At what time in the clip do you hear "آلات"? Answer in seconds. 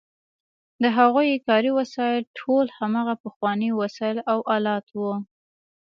4.55-4.85